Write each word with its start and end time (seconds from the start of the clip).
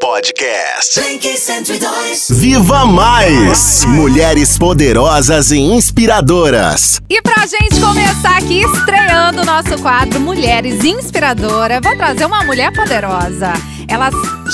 Podcast. 0.00 1.00
Blink 1.00 1.26
102. 1.36 2.28
Viva 2.30 2.86
Mais! 2.86 3.84
Mulheres 3.84 4.56
poderosas 4.56 5.50
e 5.50 5.58
inspiradoras. 5.58 7.00
E 7.10 7.20
pra 7.20 7.46
gente 7.46 7.80
começar 7.80 8.36
aqui, 8.36 8.62
estreando 8.62 9.42
o 9.42 9.44
nosso 9.44 9.76
quadro 9.82 10.20
Mulheres 10.20 10.84
Inspiradoras, 10.84 11.80
vou 11.82 11.96
trazer 11.96 12.26
uma 12.26 12.44
mulher 12.44 12.72
poderosa. 12.72 13.52
Ela 13.88 14.10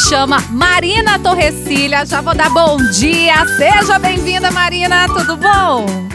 chama 0.08 0.40
Marina 0.50 1.18
Torrecilha. 1.18 2.06
Já 2.06 2.20
vou 2.20 2.34
dar 2.34 2.48
bom 2.50 2.76
dia. 2.92 3.44
Seja 3.56 3.98
bem-vinda, 3.98 4.50
Marina. 4.50 5.06
Tudo 5.08 5.36
bom? 5.36 6.13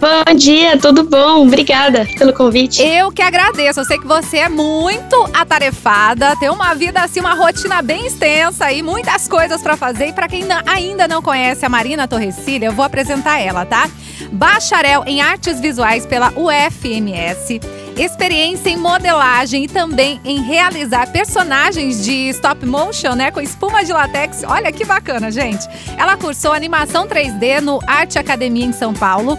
Bom 0.00 0.34
dia, 0.34 0.78
tudo 0.78 1.04
bom? 1.04 1.42
Obrigada 1.46 2.06
pelo 2.16 2.32
convite. 2.32 2.82
Eu 2.82 3.12
que 3.12 3.20
agradeço. 3.20 3.80
Eu 3.80 3.84
sei 3.84 3.98
que 3.98 4.06
você 4.06 4.38
é 4.38 4.48
muito 4.48 5.28
atarefada, 5.34 6.34
tem 6.36 6.48
uma 6.48 6.72
vida 6.72 7.02
assim, 7.02 7.20
uma 7.20 7.34
rotina 7.34 7.82
bem 7.82 8.06
extensa 8.06 8.72
e 8.72 8.82
muitas 8.82 9.28
coisas 9.28 9.60
para 9.60 9.76
fazer. 9.76 10.06
E 10.06 10.12
para 10.14 10.26
quem 10.26 10.44
ainda 10.64 11.06
não 11.06 11.20
conhece 11.20 11.66
a 11.66 11.68
Marina 11.68 12.08
Torrecilha, 12.08 12.64
eu 12.66 12.72
vou 12.72 12.82
apresentar 12.82 13.40
ela, 13.40 13.66
tá? 13.66 13.90
Bacharel 14.32 15.04
em 15.06 15.20
Artes 15.20 15.60
Visuais 15.60 16.06
pela 16.06 16.32
UFMS 16.34 17.60
experiência 17.96 18.70
em 18.70 18.78
modelagem 18.78 19.64
e 19.64 19.68
também 19.68 20.18
em 20.24 20.40
realizar 20.40 21.12
personagens 21.12 22.02
de 22.02 22.30
stop 22.30 22.64
motion, 22.64 23.14
né, 23.14 23.30
com 23.30 23.42
espuma 23.42 23.84
de 23.84 23.92
latex. 23.92 24.42
Olha 24.46 24.72
que 24.72 24.86
bacana, 24.86 25.30
gente. 25.30 25.66
Ela 25.98 26.16
cursou 26.16 26.52
animação 26.52 27.06
3D 27.06 27.60
no 27.60 27.78
Arte 27.86 28.18
Academia 28.18 28.64
em 28.64 28.72
São 28.72 28.94
Paulo 28.94 29.36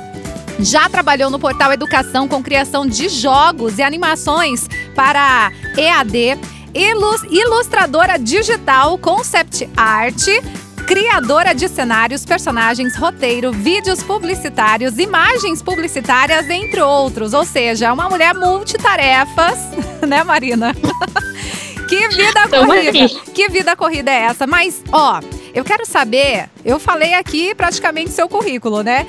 já 0.62 0.88
trabalhou 0.90 1.30
no 1.30 1.40
portal 1.40 1.74
Educação 1.74 2.28
com 2.28 2.42
criação 2.42 2.86
de 2.86 3.10
jogos 3.10 3.78
e 3.78 3.84
animações 3.84 4.68
para 4.96 5.52
EAD, 5.78 6.40
ilustradora 6.74 8.18
digital, 8.18 8.98
concept 8.98 9.70
art, 9.76 10.28
criadora 10.86 11.54
de 11.54 11.68
cenários, 11.68 12.26
personagens, 12.26 12.96
roteiro, 12.96 13.52
vídeos 13.52 14.04
publicitários, 14.04 14.98
imagens 14.98 15.62
publicitárias, 15.62 16.50
entre 16.50 16.82
outros. 16.82 17.34
Ou 17.34 17.46
seja, 17.46 17.88
é 17.88 17.92
uma 17.92 18.10
mulher 18.10 18.34
multitarefas, 18.34 19.58
né, 20.08 20.24
Marina? 20.24 20.76
que 21.88 22.10
vida 22.10 22.48
corrida! 22.48 23.22
Que 23.34 23.50
vida 23.50 23.76
corrida 23.76 24.12
é 24.12 24.24
essa? 24.24 24.46
Mas, 24.46 24.82
ó, 24.92 25.22
eu 25.54 25.64
quero 25.64 25.86
saber, 25.86 26.50
eu 26.64 26.80
falei 26.80 27.14
aqui 27.14 27.54
praticamente 27.54 28.12
seu 28.12 28.30
currículo, 28.30 28.82
né? 28.82 29.06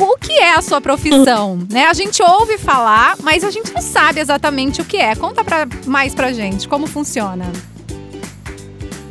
O 0.00 0.16
que 0.16 0.32
é 0.32 0.54
a 0.54 0.62
sua 0.62 0.80
profissão, 0.80 1.58
né? 1.70 1.86
A 1.86 1.92
gente 1.92 2.22
ouve 2.22 2.58
falar, 2.58 3.16
mas 3.22 3.44
a 3.44 3.50
gente 3.50 3.72
não 3.72 3.82
sabe 3.82 4.20
exatamente 4.20 4.80
o 4.80 4.84
que 4.84 4.96
é. 4.96 5.14
Conta 5.14 5.44
pra, 5.44 5.66
mais 5.86 6.14
pra 6.14 6.32
gente, 6.32 6.66
como 6.68 6.86
funciona. 6.86 7.50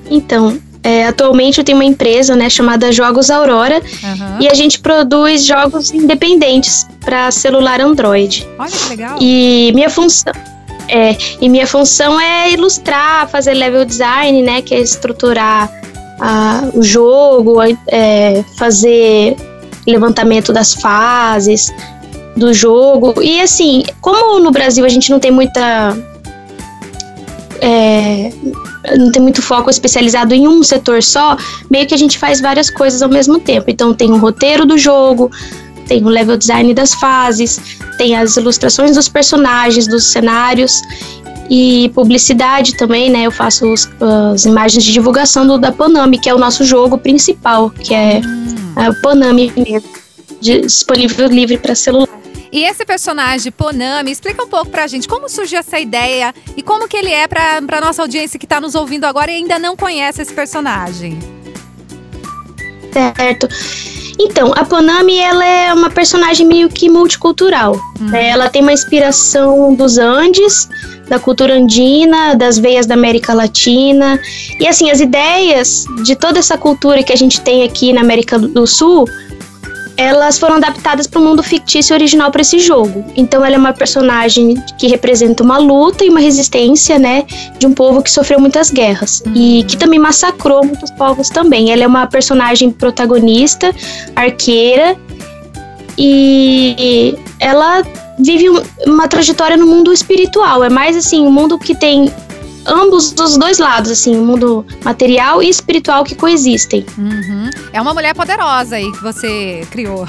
Então, 0.10 0.60
é, 0.84 1.06
atualmente 1.06 1.60
eu 1.60 1.64
tenho 1.64 1.78
uma 1.78 1.86
empresa, 1.86 2.36
né, 2.36 2.50
chamada 2.50 2.92
Jogos 2.92 3.30
Aurora, 3.30 3.80
uhum. 3.80 4.42
e 4.42 4.48
a 4.48 4.54
gente 4.54 4.80
produz 4.80 5.46
jogos 5.46 5.92
independentes 5.92 6.88
para 7.00 7.30
celular 7.32 7.80
Android. 7.80 8.48
Olha 8.58 8.72
que 8.72 8.90
legal. 8.90 9.18
E 9.22 9.72
minha 9.74 9.90
função 9.90 10.34
é, 10.88 11.16
e 11.40 11.48
minha 11.48 11.66
função 11.66 12.20
é 12.20 12.52
ilustrar, 12.52 13.30
fazer 13.30 13.54
level 13.54 13.86
design, 13.86 14.42
né, 14.42 14.62
que 14.62 14.76
é 14.76 14.80
estruturar 14.80 15.72
uh, 16.20 16.78
o 16.78 16.84
jogo, 16.84 17.62
é, 17.88 18.44
fazer 18.58 19.38
levantamento 19.86 20.54
das 20.54 20.74
fases 20.74 21.74
do 22.36 22.54
jogo. 22.54 23.22
E 23.22 23.42
assim, 23.42 23.84
como 24.00 24.40
no 24.40 24.52
Brasil 24.52 24.86
a 24.86 24.90
gente 24.90 25.10
não 25.10 25.20
tem 25.20 25.32
muita. 25.32 25.98
É, 27.60 28.32
não 28.98 29.12
tem 29.12 29.22
muito 29.22 29.42
foco 29.42 29.70
especializado 29.70 30.34
em 30.34 30.48
um 30.48 30.64
setor 30.64 31.04
só, 31.04 31.38
meio 31.70 31.86
que 31.86 31.94
a 31.94 31.98
gente 31.98 32.18
faz 32.18 32.42
várias 32.42 32.70
coisas 32.70 33.02
ao 33.02 33.10
mesmo 33.10 33.40
tempo. 33.40 33.70
Então 33.70 33.94
tem 33.94 34.12
o 34.12 34.18
roteiro 34.18 34.66
do 34.66 34.78
jogo, 34.78 35.30
tem 35.88 36.04
o 36.04 36.10
level 36.10 36.38
design 36.38 36.74
das 36.74 36.94
fases, 36.96 37.60
tem 37.98 38.16
as 38.16 38.36
ilustrações 38.38 38.96
dos 38.96 39.08
personagens, 39.08 39.88
dos 39.88 40.06
cenários 40.06 40.82
e 41.50 41.92
publicidade 41.94 42.76
também, 42.78 43.12
né? 43.12 43.24
Eu 43.28 43.32
faço 43.32 43.72
os, 43.72 43.88
as 44.34 44.46
imagens 44.46 44.84
de 44.84 44.94
divulgação 44.94 45.46
do, 45.46 45.58
da 45.58 45.72
Panami, 45.72 46.18
que 46.18 46.30
é 46.30 46.34
o 46.34 46.40
nosso 46.40 46.64
jogo 46.64 46.98
principal, 46.98 47.70
que 47.70 47.94
é 47.94 48.22
é 48.76 48.90
o 48.90 49.02
Ponami 49.02 49.52
mesmo, 49.56 49.90
disponível 50.40 51.28
livre 51.28 51.58
para 51.58 51.76
celular. 51.76 52.22
E 52.52 52.66
esse 52.66 52.86
personagem, 52.86 53.52
Ponami, 53.52 54.12
explica 54.12 54.44
um 54.44 54.48
pouco 54.48 54.70
pra 54.70 54.86
gente 54.86 55.08
como 55.08 55.30
surgiu 55.30 55.60
essa 55.60 55.80
ideia 55.80 56.36
e 56.58 56.62
como 56.62 56.88
que 56.88 56.98
ele 56.98 57.12
é 57.12 57.26
pra, 57.26 57.62
pra 57.62 57.80
nossa 57.80 58.02
audiência 58.02 58.38
que 58.38 58.46
tá 58.46 58.60
nos 58.60 58.76
ouvindo 58.76 59.06
agora 59.06 59.32
e 59.32 59.36
ainda 59.36 59.58
não 59.58 59.76
conhece 59.76 60.22
esse 60.22 60.34
personagem. 60.34 61.18
Certo. 62.92 63.48
Então, 64.20 64.54
a 64.56 64.66
Ponami, 64.66 65.18
ela 65.18 65.46
é 65.46 65.74
uma 65.74 65.90
personagem 65.90 66.46
meio 66.46 66.68
que 66.68 66.90
multicultural. 66.90 67.80
Né? 68.00 68.30
Ela 68.30 68.50
tem 68.50 68.62
uma 68.62 68.74
inspiração 68.74 69.74
dos 69.74 69.98
Andes, 69.98 70.68
da 71.12 71.20
cultura 71.20 71.56
andina, 71.56 72.36
das 72.36 72.58
veias 72.58 72.86
da 72.86 72.94
América 72.94 73.34
Latina. 73.34 74.18
E 74.58 74.66
assim, 74.66 74.90
as 74.90 75.02
ideias 75.02 75.84
de 76.06 76.16
toda 76.16 76.40
essa 76.40 76.58
cultura 76.58 77.04
que 77.04 77.12
a 77.12 77.18
gente 77.18 77.42
tem 77.42 77.64
aqui 77.64 77.92
na 77.92 78.00
América 78.00 78.40
do 78.40 78.66
Sul, 78.66 79.06
elas 79.98 80.40
foram 80.40 80.56
adaptadas 80.56 81.08
para 81.08 81.20
o 81.20 81.24
mundo 81.24 81.44
fictício 81.44 81.94
original 81.94 82.32
para 82.32 82.42
esse 82.42 82.60
jogo. 82.60 83.04
Então 83.18 83.44
ela 83.44 83.56
é 83.56 83.58
uma 83.58 83.74
personagem 83.74 84.56
que 84.80 84.88
representa 84.88 85.44
uma 85.44 85.58
luta 85.58 86.06
e 86.06 86.10
uma 86.10 86.22
resistência, 86.22 86.98
né, 86.98 87.26
de 87.60 87.68
um 87.68 87.74
povo 87.74 88.02
que 88.02 88.10
sofreu 88.10 88.40
muitas 88.40 88.72
guerras 88.72 89.22
e 89.36 89.66
que 89.68 89.76
também 89.76 90.00
massacrou 90.00 90.66
muitos 90.66 90.90
povos 90.92 91.30
também. 91.30 91.74
Ela 91.74 91.84
é 91.84 91.88
uma 91.88 92.08
personagem 92.08 92.72
protagonista, 92.72 93.76
arqueira 94.16 94.96
e 95.98 97.16
ela 97.38 97.84
vive 98.22 98.50
uma 98.86 99.08
trajetória 99.08 99.58
no 99.58 99.66
mundo 99.68 99.92
espiritual. 99.92 100.64
É 100.64 100.70
mais 100.70 100.96
assim, 100.96 101.26
um 101.26 101.32
mundo 101.32 101.58
que 101.58 101.76
tem 101.76 102.12
ambos 102.66 103.12
dos 103.12 103.38
dois 103.38 103.58
lados, 103.58 103.92
assim, 103.92 104.16
o 104.16 104.24
mundo 104.24 104.66
material 104.84 105.42
e 105.42 105.50
espiritual 105.50 106.04
que 106.04 106.16
coexistem. 106.16 106.86
Uhum. 106.98 107.50
É 107.74 107.82
uma 107.82 107.94
mulher 107.94 108.14
poderosa 108.14 108.76
aí 108.76 108.92
que 108.92 109.02
você 109.02 109.66
criou. 109.72 110.08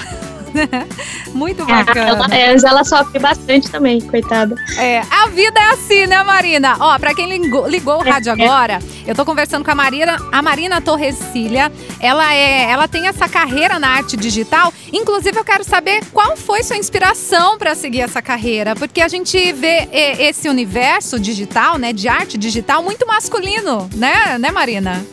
Muito 1.32 1.62
é, 1.62 1.66
bacana. 1.66 2.24
Ela, 2.24 2.34
é, 2.34 2.54
ela 2.54 2.84
sofre 2.84 3.18
bastante 3.18 3.70
também, 3.70 4.00
coitada. 4.00 4.54
É, 4.76 5.00
a 5.10 5.28
vida 5.28 5.58
é 5.58 5.70
assim, 5.70 6.06
né, 6.06 6.22
Marina? 6.22 6.76
Ó, 6.78 6.98
pra 6.98 7.14
quem 7.14 7.28
ligou, 7.28 7.66
ligou 7.66 7.98
o 7.98 8.02
rádio 8.02 8.30
é, 8.30 8.32
agora, 8.32 8.78
eu 9.06 9.14
tô 9.14 9.24
conversando 9.24 9.64
com 9.64 9.70
a 9.70 9.74
Marina, 9.74 10.16
a 10.30 10.42
Marina 10.42 10.80
Torrecilha. 10.80 11.72
Ela 12.00 12.34
é, 12.34 12.70
ela 12.70 12.88
tem 12.88 13.06
essa 13.06 13.28
carreira 13.28 13.78
na 13.78 13.88
arte 13.88 14.16
digital. 14.16 14.72
Inclusive, 14.92 15.38
eu 15.38 15.44
quero 15.44 15.64
saber 15.64 16.04
qual 16.12 16.36
foi 16.36 16.62
sua 16.62 16.76
inspiração 16.76 17.58
para 17.58 17.74
seguir 17.74 18.00
essa 18.00 18.20
carreira, 18.20 18.74
porque 18.74 19.00
a 19.00 19.08
gente 19.08 19.52
vê 19.52 19.88
esse 19.92 20.48
universo 20.48 21.18
digital, 21.18 21.78
né, 21.78 21.92
de 21.92 22.08
arte 22.08 22.36
digital 22.36 22.82
muito 22.82 23.06
masculino, 23.06 23.88
né, 23.94 24.38
né, 24.38 24.50
Marina? 24.50 25.04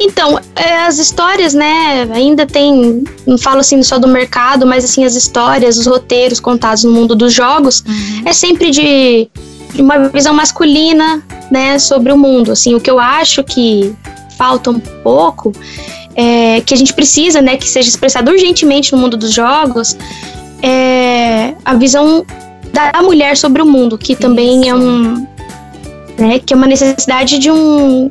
Então, 0.00 0.40
é, 0.56 0.78
as 0.86 0.98
histórias, 0.98 1.52
né, 1.52 2.08
ainda 2.14 2.46
tem, 2.46 3.04
não 3.26 3.36
falo 3.36 3.60
assim 3.60 3.82
só 3.82 3.98
do 3.98 4.08
mercado, 4.08 4.66
mas 4.66 4.82
assim, 4.82 5.04
as 5.04 5.14
histórias, 5.14 5.76
os 5.76 5.86
roteiros 5.86 6.40
contados 6.40 6.84
no 6.84 6.90
mundo 6.90 7.14
dos 7.14 7.34
jogos, 7.34 7.84
uhum. 7.86 8.22
é 8.24 8.32
sempre 8.32 8.70
de, 8.70 9.28
de, 9.74 9.82
uma 9.82 10.08
visão 10.08 10.32
masculina, 10.32 11.22
né, 11.50 11.78
sobre 11.78 12.10
o 12.10 12.16
mundo. 12.16 12.50
Assim, 12.52 12.74
o 12.74 12.80
que 12.80 12.90
eu 12.90 12.98
acho 12.98 13.44
que 13.44 13.94
falta 14.38 14.70
um 14.70 14.80
pouco, 14.80 15.52
é, 16.16 16.62
que 16.62 16.72
a 16.72 16.76
gente 16.78 16.94
precisa, 16.94 17.42
né, 17.42 17.58
que 17.58 17.68
seja 17.68 17.90
expressado 17.90 18.30
urgentemente 18.30 18.92
no 18.92 18.98
mundo 18.98 19.18
dos 19.18 19.34
jogos, 19.34 19.98
é 20.62 21.52
a 21.62 21.74
visão 21.74 22.24
da 22.72 23.02
mulher 23.02 23.36
sobre 23.36 23.60
o 23.60 23.66
mundo, 23.66 23.98
que 23.98 24.16
também 24.16 24.60
é 24.60 24.60
Isso. 24.60 24.70
é 24.70 24.74
um, 24.74 25.26
né, 26.16 26.38
que 26.38 26.54
é 26.54 26.56
uma 26.56 26.66
necessidade 26.66 27.38
de 27.38 27.50
um 27.50 28.10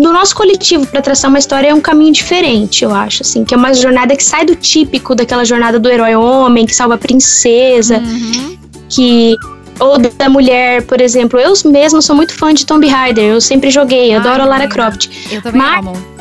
do 0.00 0.12
nosso 0.12 0.34
coletivo 0.34 0.86
para 0.86 1.02
traçar 1.02 1.28
uma 1.28 1.38
história 1.38 1.68
é 1.68 1.74
um 1.74 1.80
caminho 1.80 2.12
diferente, 2.12 2.84
eu 2.84 2.94
acho, 2.94 3.22
assim, 3.22 3.44
que 3.44 3.54
é 3.54 3.56
uma 3.56 3.74
jornada 3.74 4.16
que 4.16 4.24
sai 4.24 4.44
do 4.44 4.54
típico 4.54 5.14
daquela 5.14 5.44
jornada 5.44 5.78
do 5.78 5.88
herói 5.88 6.14
homem 6.14 6.66
que 6.66 6.74
salva 6.74 6.94
a 6.94 6.98
princesa, 6.98 7.98
uhum. 7.98 8.58
que 8.88 9.36
ou 9.78 9.98
da 9.98 10.28
mulher, 10.28 10.82
por 10.82 11.00
exemplo. 11.00 11.38
Eu 11.40 11.52
mesma 11.66 12.00
sou 12.00 12.14
muito 12.14 12.34
fã 12.34 12.54
de 12.54 12.64
Tomb 12.64 12.86
Raider, 12.86 13.24
eu 13.24 13.40
sempre 13.40 13.70
joguei, 13.70 14.14
adoro 14.14 14.42
a 14.42 14.46
Lara 14.46 14.68
Croft. 14.68 15.08
Eu 15.30 15.42
também 15.42 15.60
Mas, 15.60 15.86
amo. 15.86 16.12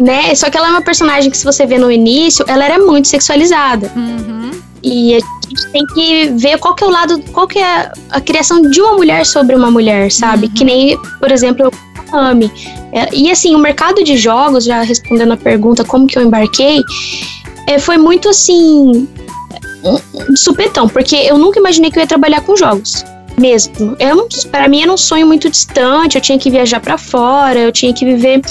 Né, 0.00 0.34
só 0.34 0.50
que 0.50 0.56
ela 0.56 0.68
é 0.68 0.70
uma 0.70 0.82
personagem 0.82 1.30
que 1.30 1.36
se 1.36 1.44
você 1.44 1.64
vê 1.64 1.78
no 1.78 1.90
início, 1.90 2.44
ela 2.48 2.64
era 2.64 2.78
muito 2.78 3.06
sexualizada. 3.08 3.92
Uhum. 3.94 4.50
E 4.82 5.14
a 5.14 5.20
gente 5.20 5.70
tem 5.70 5.86
que 5.86 6.28
ver 6.30 6.58
qual 6.58 6.74
que 6.74 6.82
é 6.82 6.86
o 6.86 6.90
lado, 6.90 7.22
qual 7.32 7.46
que 7.46 7.60
é 7.60 7.92
a 8.10 8.20
criação 8.20 8.62
de 8.62 8.80
uma 8.80 8.94
mulher 8.94 9.24
sobre 9.24 9.54
uma 9.54 9.70
mulher, 9.70 10.10
sabe? 10.10 10.46
Uhum. 10.46 10.54
Que 10.54 10.64
nem, 10.64 10.98
por 11.20 11.30
exemplo, 11.30 11.70
É, 12.92 13.08
e 13.14 13.30
assim, 13.30 13.54
o 13.54 13.58
mercado 13.58 14.04
de 14.04 14.16
jogos, 14.16 14.64
já 14.64 14.82
respondendo 14.82 15.32
a 15.32 15.36
pergunta 15.36 15.84
como 15.84 16.06
que 16.06 16.18
eu 16.18 16.22
embarquei, 16.22 16.80
é, 17.66 17.78
foi 17.78 17.96
muito 17.96 18.28
assim. 18.28 19.08
Supetão, 20.36 20.88
porque 20.88 21.16
eu 21.16 21.36
nunca 21.36 21.58
imaginei 21.58 21.90
que 21.90 21.98
eu 21.98 22.02
ia 22.02 22.06
trabalhar 22.06 22.40
com 22.42 22.56
jogos. 22.56 23.04
mesmo. 23.38 23.96
Para 24.50 24.68
mim 24.68 24.82
era 24.82 24.92
um 24.92 24.96
sonho 24.96 25.26
muito 25.26 25.50
distante, 25.50 26.16
eu 26.16 26.20
tinha 26.20 26.38
que 26.38 26.50
viajar 26.50 26.80
para 26.80 26.98
fora, 26.98 27.58
eu 27.58 27.72
tinha 27.72 27.92
que 27.92 28.04
viver 28.04 28.42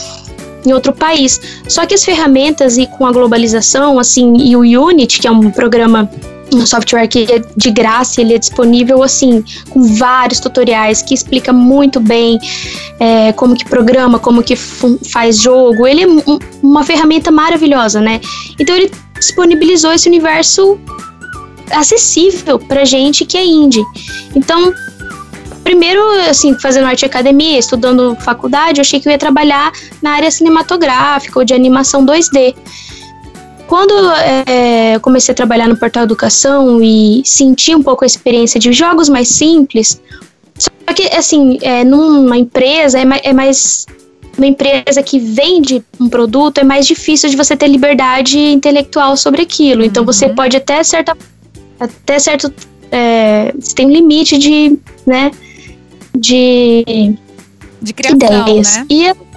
em 0.65 0.73
outro 0.73 0.93
país. 0.93 1.39
Só 1.67 1.85
que 1.85 1.93
as 1.93 2.03
ferramentas 2.03 2.77
e 2.77 2.85
com 2.85 3.05
a 3.05 3.11
globalização, 3.11 3.99
assim, 3.99 4.33
e 4.37 4.55
o 4.55 4.61
Unity, 4.61 5.19
que 5.19 5.27
é 5.27 5.31
um 5.31 5.51
programa 5.51 6.09
um 6.53 6.65
software 6.65 7.07
que 7.07 7.27
é 7.31 7.41
de 7.55 7.71
graça, 7.71 8.21
ele 8.21 8.33
é 8.33 8.37
disponível 8.37 9.01
assim, 9.03 9.43
com 9.69 9.81
vários 9.95 10.39
tutoriais 10.39 11.01
que 11.01 11.13
explica 11.13 11.53
muito 11.53 11.99
bem 11.99 12.37
é, 12.99 13.31
como 13.33 13.55
que 13.55 13.65
programa, 13.65 14.19
como 14.19 14.43
que 14.43 14.55
faz 14.55 15.39
jogo. 15.39 15.87
Ele 15.87 16.03
é 16.03 16.07
um, 16.07 16.39
uma 16.61 16.83
ferramenta 16.83 17.31
maravilhosa, 17.31 18.01
né? 18.01 18.19
Então 18.59 18.75
ele 18.75 18.91
disponibilizou 19.17 19.93
esse 19.93 20.07
universo 20.07 20.79
acessível 21.71 22.59
pra 22.59 22.83
gente 22.85 23.25
que 23.25 23.37
é 23.37 23.45
indie. 23.45 23.83
Então, 24.35 24.73
primeiro, 25.63 26.01
assim, 26.29 26.57
fazendo 26.59 26.85
arte 26.85 27.05
academia, 27.05 27.57
estudando 27.57 28.15
faculdade, 28.19 28.79
eu 28.79 28.81
achei 28.81 28.99
que 28.99 29.07
eu 29.07 29.11
ia 29.11 29.17
trabalhar 29.17 29.71
na 30.01 30.11
área 30.11 30.29
cinematográfica 30.29 31.39
ou 31.39 31.45
de 31.45 31.53
animação 31.53 32.05
2D. 32.05 32.55
Quando 33.71 33.93
é, 34.47 34.95
eu 34.95 34.99
comecei 34.99 35.31
a 35.31 35.35
trabalhar 35.35 35.65
no 35.65 35.77
Portal 35.77 36.03
Educação 36.03 36.83
e 36.83 37.21
senti 37.23 37.73
um 37.73 37.81
pouco 37.81 38.03
a 38.03 38.05
experiência 38.05 38.59
de 38.59 38.73
jogos 38.73 39.07
mais 39.07 39.29
simples, 39.29 40.01
só 40.59 40.93
que, 40.93 41.03
assim, 41.15 41.57
é, 41.61 41.81
numa 41.85 42.37
empresa 42.37 42.99
é 42.99 43.05
mais, 43.05 43.21
é 43.23 43.31
mais 43.31 43.85
uma 44.37 44.45
empresa 44.45 45.01
que 45.01 45.17
vende 45.17 45.81
um 45.97 46.09
produto, 46.09 46.57
é 46.57 46.65
mais 46.65 46.85
difícil 46.85 47.29
de 47.29 47.37
você 47.37 47.55
ter 47.55 47.69
liberdade 47.69 48.37
intelectual 48.37 49.15
sobre 49.15 49.43
aquilo. 49.43 49.85
Então 49.85 50.03
você 50.03 50.25
uhum. 50.25 50.35
pode 50.35 50.57
até 50.57 50.83
certa 50.83 51.15
até 51.79 52.19
certo 52.19 52.53
é, 52.91 53.53
você 53.57 53.73
tem 53.73 53.85
um 53.85 53.91
limite 53.91 54.37
de, 54.37 54.77
né, 55.07 55.31
de 56.13 57.15
de 57.81 57.93
criação, 57.93 58.41
ideias. 58.41 58.75
Né? 58.79 58.85
E 58.89 59.30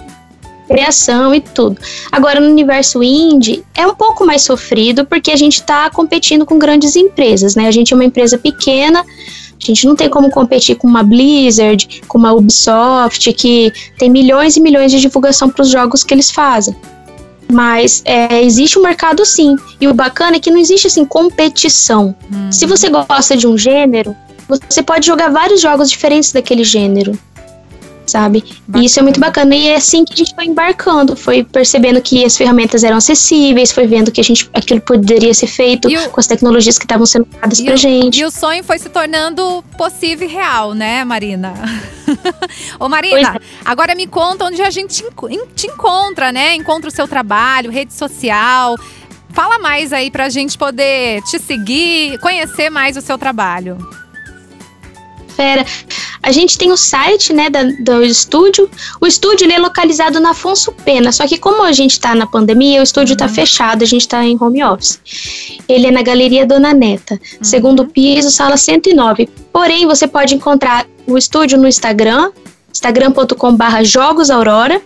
criação 0.67 1.33
e 1.33 1.41
tudo. 1.41 1.77
Agora 2.11 2.39
no 2.39 2.47
universo 2.47 3.01
indie 3.03 3.63
é 3.73 3.85
um 3.85 3.95
pouco 3.95 4.25
mais 4.25 4.41
sofrido 4.41 5.05
porque 5.05 5.31
a 5.31 5.35
gente 5.35 5.55
está 5.55 5.89
competindo 5.89 6.45
com 6.45 6.57
grandes 6.57 6.95
empresas, 6.95 7.55
né? 7.55 7.67
A 7.67 7.71
gente 7.71 7.93
é 7.93 7.95
uma 7.95 8.05
empresa 8.05 8.37
pequena, 8.37 8.99
a 9.01 9.65
gente 9.65 9.85
não 9.87 9.95
tem 9.95 10.09
como 10.09 10.29
competir 10.29 10.75
com 10.75 10.87
uma 10.87 11.03
Blizzard, 11.03 12.01
com 12.07 12.17
uma 12.17 12.33
Ubisoft, 12.33 13.33
que 13.33 13.71
tem 13.97 14.09
milhões 14.09 14.57
e 14.57 14.61
milhões 14.61 14.91
de 14.91 14.99
divulgação 14.99 15.49
para 15.49 15.61
os 15.61 15.69
jogos 15.69 16.03
que 16.03 16.13
eles 16.13 16.29
fazem. 16.29 16.75
Mas 17.51 18.01
é, 18.05 18.43
existe 18.43 18.77
um 18.77 18.81
mercado 18.81 19.23
sim. 19.25 19.55
E 19.79 19.87
o 19.87 19.93
bacana 19.93 20.37
é 20.37 20.39
que 20.39 20.49
não 20.49 20.57
existe 20.57 20.87
assim 20.87 21.05
competição. 21.05 22.15
Hum. 22.31 22.51
Se 22.51 22.65
você 22.65 22.89
gosta 22.89 23.37
de 23.37 23.47
um 23.47 23.57
gênero, 23.57 24.15
você 24.69 24.81
pode 24.83 25.05
jogar 25.05 25.29
vários 25.29 25.61
jogos 25.61 25.89
diferentes 25.89 26.31
daquele 26.31 26.63
gênero 26.63 27.17
sabe? 28.07 28.41
Bacana. 28.67 28.83
E 28.83 28.85
isso 28.85 28.99
é 28.99 29.03
muito 29.03 29.19
bacana. 29.19 29.55
E 29.55 29.69
é 29.69 29.75
assim 29.75 30.03
que 30.05 30.13
a 30.13 30.17
gente 30.17 30.33
foi 30.33 30.45
embarcando, 30.45 31.15
foi 31.15 31.43
percebendo 31.43 32.01
que 32.01 32.23
as 32.23 32.35
ferramentas 32.35 32.83
eram 32.83 32.97
acessíveis, 32.97 33.71
foi 33.71 33.87
vendo 33.87 34.11
que 34.11 34.21
a 34.21 34.23
gente, 34.23 34.49
aquilo 34.53 34.81
poderia 34.81 35.33
ser 35.33 35.47
feito 35.47 35.87
o, 35.87 36.09
com 36.09 36.19
as 36.19 36.27
tecnologias 36.27 36.77
que 36.77 36.85
estavam 36.85 37.05
sendo 37.05 37.27
dadas 37.41 37.61
pra 37.61 37.73
o, 37.73 37.77
gente. 37.77 38.19
E 38.19 38.25
o 38.25 38.31
sonho 38.31 38.63
foi 38.63 38.79
se 38.79 38.89
tornando 38.89 39.63
possível 39.77 40.27
e 40.27 40.31
real, 40.31 40.73
né, 40.73 41.03
Marina? 41.03 41.53
Ô, 42.79 42.87
Marina, 42.87 43.35
é. 43.35 43.39
agora 43.63 43.95
me 43.95 44.07
conta 44.07 44.45
onde 44.45 44.61
a 44.61 44.69
gente 44.69 45.03
te 45.55 45.67
encontra, 45.67 46.31
né? 46.31 46.55
Encontra 46.55 46.89
o 46.89 46.91
seu 46.91 47.07
trabalho, 47.07 47.71
rede 47.71 47.93
social. 47.93 48.75
Fala 49.29 49.59
mais 49.59 49.91
aí 49.91 50.09
pra 50.09 50.29
gente 50.29 50.57
poder 50.57 51.21
te 51.23 51.39
seguir, 51.39 52.17
conhecer 52.19 52.69
mais 52.69 52.95
o 52.95 53.01
seu 53.01 53.17
trabalho. 53.17 53.77
Fera. 55.35 55.65
A 56.25 56.31
gente 56.31 56.57
tem 56.57 56.71
o 56.71 56.77
site, 56.77 57.31
né, 57.31 57.51
da, 57.51 57.61
do 57.63 58.03
estúdio. 58.03 58.67
O 58.99 59.05
estúdio 59.05 59.45
ele 59.45 59.53
é 59.53 59.59
localizado 59.59 60.19
na 60.19 60.31
Afonso 60.31 60.71
Pena, 60.71 61.11
só 61.11 61.27
que 61.27 61.37
como 61.37 61.61
a 61.61 61.71
gente 61.71 61.91
está 61.91 62.15
na 62.15 62.25
pandemia, 62.25 62.79
o 62.79 62.83
estúdio 62.83 63.13
está 63.13 63.27
uhum. 63.27 63.33
fechado, 63.33 63.83
a 63.83 63.85
gente 63.85 64.01
está 64.01 64.25
em 64.25 64.35
home 64.41 64.63
office. 64.63 64.99
Ele 65.69 65.85
é 65.85 65.91
na 65.91 66.01
Galeria 66.01 66.43
Dona 66.43 66.73
Neta, 66.73 67.13
uhum. 67.13 67.43
segundo 67.43 67.85
piso, 67.85 68.31
sala 68.31 68.57
109. 68.57 69.29
Porém, 69.53 69.85
você 69.85 70.07
pode 70.07 70.33
encontrar 70.33 70.87
o 71.05 71.15
estúdio 71.15 71.59
no 71.59 71.67
Instagram, 71.67 72.31
instagram.com/barra 72.73 73.83
Jogos 73.83 74.31
Aurora, 74.31 74.81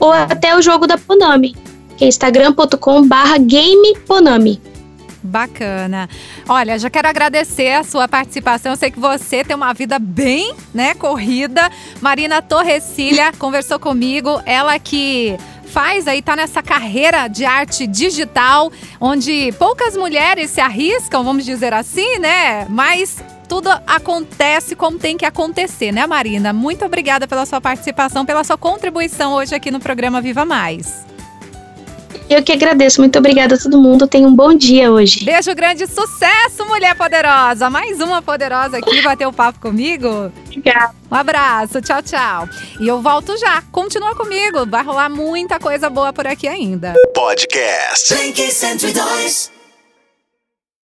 ou 0.00 0.12
até 0.12 0.56
o 0.56 0.62
jogo 0.62 0.86
da 0.86 0.96
Ponami, 0.96 1.54
que 1.98 2.06
é 2.06 2.08
instagram.com/barra 2.08 3.36
Game 3.36 3.98
Ponami. 4.06 4.62
Bacana. 5.24 6.08
Olha, 6.46 6.78
já 6.78 6.90
quero 6.90 7.08
agradecer 7.08 7.72
a 7.72 7.82
sua 7.82 8.06
participação. 8.06 8.72
Eu 8.72 8.76
sei 8.76 8.90
que 8.90 9.00
você 9.00 9.42
tem 9.42 9.56
uma 9.56 9.72
vida 9.72 9.98
bem, 9.98 10.54
né, 10.74 10.94
corrida. 10.94 11.70
Marina 12.02 12.42
Torrecilha 12.42 13.32
conversou 13.38 13.78
comigo, 13.78 14.42
ela 14.44 14.78
que 14.78 15.34
faz 15.64 16.06
aí, 16.06 16.20
tá 16.20 16.36
nessa 16.36 16.62
carreira 16.62 17.26
de 17.26 17.44
arte 17.44 17.86
digital, 17.86 18.70
onde 19.00 19.50
poucas 19.58 19.96
mulheres 19.96 20.50
se 20.50 20.60
arriscam, 20.60 21.24
vamos 21.24 21.44
dizer 21.44 21.72
assim, 21.72 22.18
né? 22.18 22.66
Mas 22.68 23.24
tudo 23.48 23.70
acontece 23.86 24.76
como 24.76 24.98
tem 24.98 25.16
que 25.16 25.24
acontecer, 25.24 25.90
né, 25.90 26.06
Marina? 26.06 26.52
Muito 26.52 26.84
obrigada 26.84 27.26
pela 27.26 27.46
sua 27.46 27.60
participação, 27.60 28.26
pela 28.26 28.44
sua 28.44 28.58
contribuição 28.58 29.32
hoje 29.32 29.54
aqui 29.54 29.70
no 29.70 29.80
programa 29.80 30.20
Viva 30.20 30.44
Mais. 30.44 31.13
Eu 32.28 32.42
que 32.42 32.52
agradeço. 32.52 33.00
Muito 33.00 33.18
obrigada 33.18 33.54
a 33.54 33.58
todo 33.58 33.78
mundo. 33.80 34.06
Tenha 34.06 34.26
um 34.26 34.34
bom 34.34 34.54
dia 34.54 34.90
hoje. 34.90 35.24
Beijo 35.24 35.54
grande, 35.54 35.86
sucesso, 35.86 36.64
mulher 36.66 36.94
poderosa. 36.94 37.68
Mais 37.70 38.00
uma 38.00 38.22
poderosa 38.22 38.78
aqui 38.78 39.02
bateu 39.02 39.32
papo 39.32 39.60
comigo. 39.60 40.32
Obrigada. 40.46 40.94
Um 41.10 41.14
abraço, 41.14 41.80
tchau, 41.80 42.02
tchau. 42.02 42.48
E 42.80 42.88
eu 42.88 43.00
volto 43.00 43.36
já. 43.38 43.62
Continua 43.70 44.14
comigo. 44.14 44.66
Vai 44.66 44.82
rolar 44.82 45.08
muita 45.08 45.58
coisa 45.58 45.88
boa 45.88 46.12
por 46.12 46.26
aqui 46.26 46.48
ainda. 46.48 46.94
Podcast. 47.14 48.14
Blink 48.14 48.40
102. 48.50 49.53